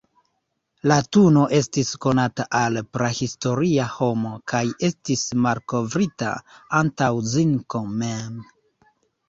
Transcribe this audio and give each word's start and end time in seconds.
Latuno 0.91 1.43
estis 1.57 1.91
konata 2.05 2.45
al 2.61 2.79
prahistoria 2.97 3.87
homo, 3.99 4.33
kaj 4.53 4.63
estis 4.89 5.29
malkovrita 5.45 6.35
antaŭ 6.83 7.15
zinko 7.39 7.87
mem. 8.05 8.45